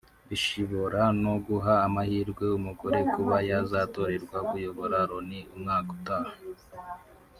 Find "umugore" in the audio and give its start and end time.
2.57-2.99